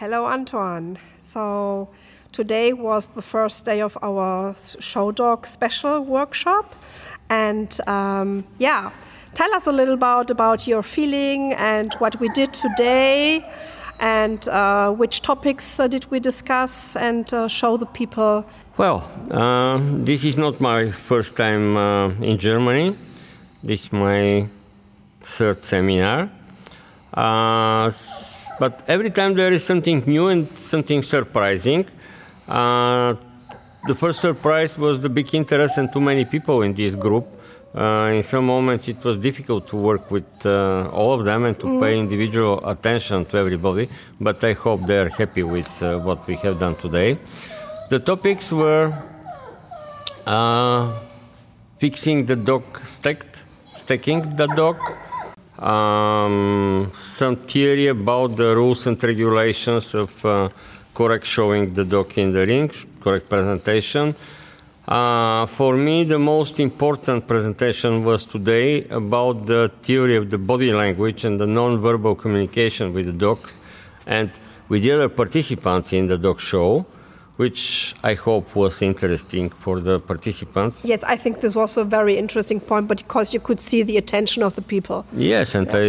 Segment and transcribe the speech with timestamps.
[0.00, 0.96] Hello, Antoan.
[1.20, 1.90] So,
[2.32, 6.74] today was the first day of our Show Dog special workshop.
[7.28, 8.92] And um, yeah,
[9.34, 13.44] tell us a little about, about your feeling and what we did today
[13.98, 18.46] and uh, which topics uh, did we discuss and uh, show the people.
[18.78, 22.96] Well, uh, this is not my first time uh, in Germany.
[23.62, 24.48] This is my
[25.20, 26.30] third seminar.
[27.12, 27.90] Uh,
[28.60, 31.86] but every time there is something new and something surprising.
[32.46, 33.14] Uh,
[33.88, 37.26] the first surprise was the big interest and too many people in this group.
[37.74, 41.58] Uh, in some moments, it was difficult to work with uh, all of them and
[41.58, 41.80] to mm.
[41.80, 43.88] pay individual attention to everybody.
[44.20, 47.16] But I hope they are happy with uh, what we have done today.
[47.88, 48.92] The topics were
[50.26, 51.00] uh,
[51.78, 53.44] fixing the dock stacked,
[53.76, 54.80] stacking the dock,
[55.62, 56.79] um,
[57.20, 60.48] some theory about the rules and regulations of uh,
[60.94, 64.14] correct showing the dog in the ring, correct presentation.
[64.88, 70.72] Uh, for me, the most important presentation was today about the theory of the body
[70.72, 73.60] language and the non-verbal communication with the dogs
[74.06, 74.30] and
[74.70, 76.86] with the other participants in the dog show
[77.40, 80.74] which I hope was interesting for the participants.
[80.84, 83.96] Yes, I think this was a very interesting point, but because you could see the
[83.96, 85.06] attention of the people.
[85.14, 85.78] Yes, and yeah.
[85.78, 85.86] I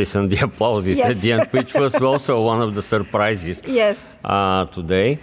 [0.00, 1.10] listened the applauses yes.
[1.10, 3.60] at the end, which was also one of the surprises.
[3.66, 4.16] Yes.
[4.24, 5.18] Uh, today.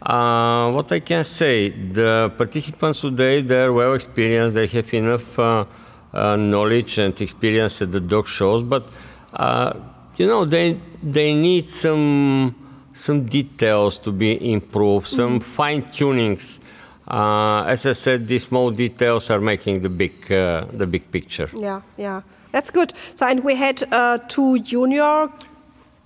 [0.00, 5.64] Uh, what I can say, the participants today, they're well experienced, they have enough uh,
[6.12, 8.84] uh knowledge and experience at the dog shows, but
[9.32, 9.72] uh,
[10.16, 12.67] you know, they, they need some
[12.98, 15.42] some details to be improved, some mm.
[15.42, 16.58] fine tunings.
[17.06, 21.48] Uh, as I said, these small details are making the big uh, the big picture.
[21.56, 22.92] Yeah, yeah, that's good.
[23.14, 25.30] So, and we had uh, two junior.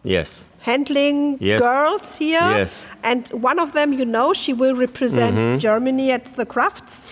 [0.05, 0.47] Yes.
[0.61, 1.61] Handling yes.
[1.61, 2.41] girls here.
[2.41, 2.87] Yes.
[3.03, 5.59] And one of them, you know, she will represent mm -hmm.
[5.59, 7.05] Germany at the Crufts.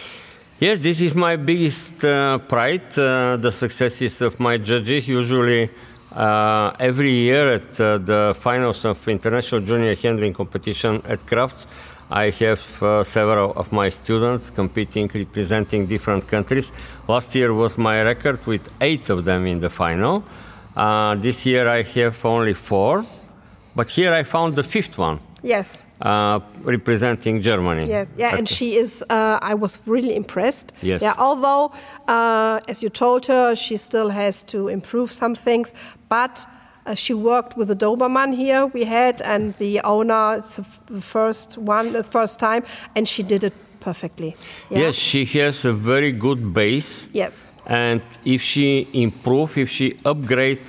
[0.60, 2.92] Yes, this is my biggest uh, pride.
[2.96, 5.70] Uh, the successes of my judges usually
[6.12, 11.66] uh, every year at uh, the finals of international junior handling competition at Crufts,
[12.10, 16.72] I have uh, several of my students competing, representing different countries.
[17.06, 20.24] Last year was my record with eight of them in the final.
[20.76, 23.04] Uh, this year I have only four,
[23.76, 25.20] but here I found the fifth one.
[25.42, 25.84] Yes.
[26.00, 27.86] Uh, representing Germany.
[27.86, 29.04] Yes, yeah, and she is.
[29.10, 30.72] Uh, I was really impressed.
[30.80, 31.02] Yes.
[31.02, 31.72] Yeah, although,
[32.08, 35.74] uh, as you told her, she still has to improve some things,
[36.08, 36.46] but.
[36.86, 40.36] Uh, she worked with the Doberman here we had, and the owner.
[40.38, 40.56] It's
[40.86, 42.64] the first one, the first time,
[42.96, 44.34] and she did it perfectly.
[44.70, 44.78] Yeah?
[44.78, 47.08] Yes, she has a very good base.
[47.12, 47.48] Yes.
[47.66, 50.60] And if she improve, if she upgrade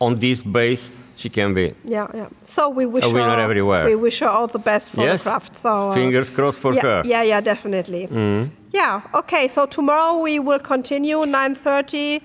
[0.00, 0.90] on this base,
[1.22, 1.66] she can be.
[1.84, 2.28] Yeah, yeah.
[2.42, 3.84] So we wish a winner her, everywhere.
[3.84, 5.22] We wish her all the best for yes.
[5.22, 5.58] the craft.
[5.64, 7.02] So uh, fingers crossed for yeah, her.
[7.04, 8.08] Yeah, yeah, definitely.
[8.08, 8.50] Mm.
[8.72, 9.20] Yeah.
[9.20, 9.44] Okay.
[9.48, 12.22] So tomorrow we will continue 9:30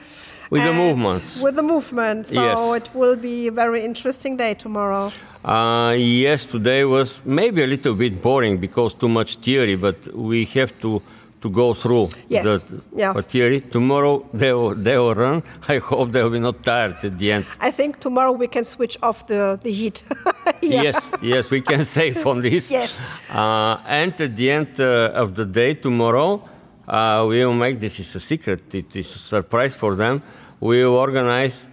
[0.49, 1.41] with the movements.
[1.45, 2.27] With the movement.
[2.27, 2.59] So yes.
[2.79, 5.11] it will be a very interesting day tomorrow.
[5.45, 10.45] Uh, yes, today was maybe a little bit boring because too much theory, but we
[10.45, 11.01] have to
[11.47, 12.43] to go through yes.
[12.43, 13.21] the yeah.
[13.21, 13.61] theory.
[13.61, 15.43] Tomorrow they will, they will run.
[15.67, 17.45] I hope they will be not tired at the end.
[17.59, 20.03] I think tomorrow we can switch off the, the heat.
[20.61, 20.83] yeah.
[20.83, 22.71] Yes, yes, we can save on this.
[22.71, 22.93] yes.
[23.29, 26.41] Uh, and at the end uh, of the day tomorrow,
[26.87, 28.73] uh, we will make this is a secret.
[28.73, 30.21] It is a surprise for them.
[30.59, 31.67] We will organize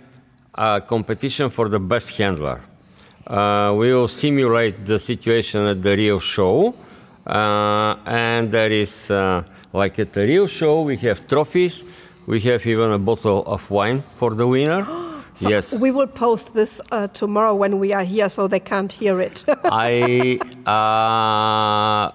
[0.55, 2.61] a competition for the best handler.
[3.27, 6.75] Uh, we will simulate the situation at the real show.
[7.27, 9.43] Uh, and there is uh,
[9.75, 11.85] like at the real show, we have trophies.
[12.27, 14.87] We have even a bottle of wine for the winner.
[15.37, 15.75] So yes.
[15.75, 19.45] We will post this uh, tomorrow when we are here so they can't hear it.
[19.65, 20.39] I.
[20.65, 22.13] Uh,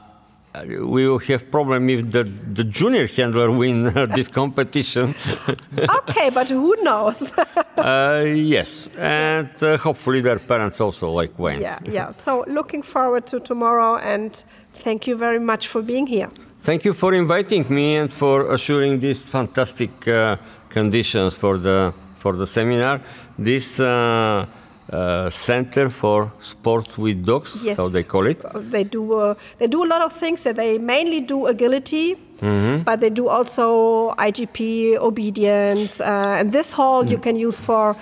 [0.66, 3.84] we will have problem if the, the junior handler win
[4.16, 5.14] this competition.
[5.78, 7.34] okay, but who knows?
[7.78, 11.60] uh, yes, and uh, hopefully their parents also like wine.
[11.60, 12.12] Yeah, yeah.
[12.14, 14.42] So looking forward to tomorrow, and
[14.76, 16.30] thank you very much for being here.
[16.62, 20.36] Thank you for inviting me and for assuring these fantastic uh,
[20.68, 23.00] conditions for the for the seminar.
[23.38, 24.46] This uh,
[24.92, 27.78] uh, center for sports with dogs, yes.
[27.78, 28.44] how they call it.
[28.72, 30.44] They do uh, they do a lot of things.
[30.44, 32.84] They mainly do agility, mm-hmm.
[32.84, 37.12] but they do also IGP, obedience, uh, and this hall mm.
[37.12, 37.96] you can use for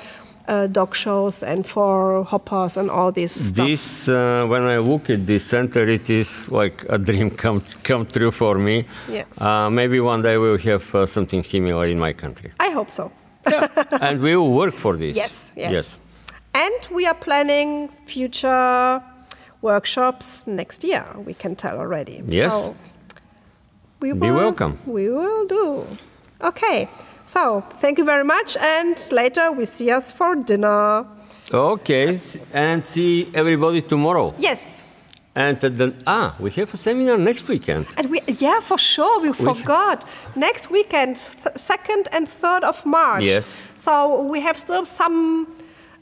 [0.47, 3.67] uh, dog shows and for hoopers and all this stuff.
[3.67, 8.05] This, uh, when I look at this center, it is like a dream come come
[8.05, 8.85] true for me.
[9.09, 9.25] Yes.
[9.41, 12.51] Uh, maybe one day we'll have uh, something similar in my country.
[12.59, 13.11] I hope so.
[13.49, 13.67] yeah.
[14.01, 15.15] and we will work for this.
[15.15, 15.51] Yes.
[15.55, 15.71] Yes.
[15.71, 15.99] yes.
[16.53, 19.01] And we are planning future
[19.61, 21.05] workshops next year.
[21.25, 22.23] We can tell already.
[22.25, 22.51] Yes.
[22.51, 22.75] So
[23.99, 24.79] we Be will, welcome.
[24.85, 25.85] We will do.
[26.41, 26.87] Okay.
[27.27, 31.05] So thank you very much, and later we see us for dinner.
[31.53, 32.19] Okay,
[32.53, 34.33] and see everybody tomorrow.
[34.39, 34.83] Yes.
[35.35, 37.85] And then, ah, we have a seminar next weekend.
[37.95, 40.03] And we, yeah, for sure, we, forgot.
[40.35, 43.23] Next weekend, th- 2nd and 3rd of March.
[43.23, 43.55] Yes.
[43.75, 45.45] So we have still some,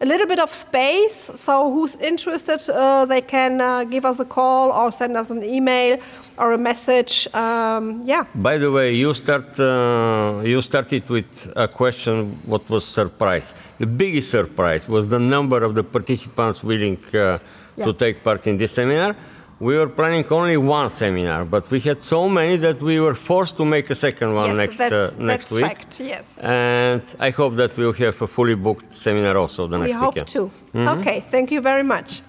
[0.01, 1.31] a little bit of space.
[1.36, 5.44] So who's interested, uh, they can uh, give us a call or send us an
[5.44, 5.97] email
[6.38, 7.27] or a message.
[7.33, 8.25] Um, yeah.
[8.36, 12.38] By the way, you start uh, you started with a question.
[12.45, 13.53] What was surprise?
[13.80, 17.39] The biggest surprise was the number of the participants willing uh,
[17.77, 17.86] Yeah.
[17.88, 19.15] to take part in this seminar.
[19.59, 23.55] We were planning only one seminar, but we had so many that we were forced
[23.57, 25.65] to make a second one yes, next that's, uh, next that's week.
[25.65, 25.99] fact.
[25.99, 26.37] Yes.
[26.39, 29.95] And I hope that we'll have a fully booked seminar also the next week.
[29.95, 30.27] we hope weekend.
[30.27, 30.51] to.
[30.99, 31.25] Okay.
[31.31, 32.21] Thank you very much.